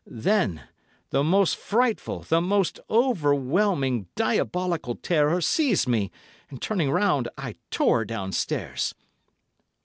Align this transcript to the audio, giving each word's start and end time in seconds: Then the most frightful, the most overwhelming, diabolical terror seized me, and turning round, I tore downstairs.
Then 0.07 0.63
the 1.11 1.23
most 1.23 1.55
frightful, 1.57 2.21
the 2.23 2.41
most 2.41 2.79
overwhelming, 2.89 4.07
diabolical 4.15 4.95
terror 4.95 5.41
seized 5.41 5.87
me, 5.87 6.09
and 6.49 6.59
turning 6.59 6.89
round, 6.89 7.29
I 7.37 7.53
tore 7.69 8.03
downstairs. 8.05 8.95